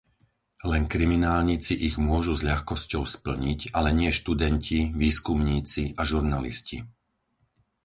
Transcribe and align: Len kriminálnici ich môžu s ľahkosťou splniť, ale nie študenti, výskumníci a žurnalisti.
Len 0.71 0.83
kriminálnici 0.93 1.73
ich 1.87 1.95
môžu 2.09 2.33
s 2.33 2.41
ľahkosťou 2.49 3.03
splniť, 3.15 3.59
ale 3.77 3.89
nie 3.99 4.09
študenti, 4.19 4.79
výskumníci 5.03 5.83
a 5.93 6.01
žurnalisti. 6.11 6.77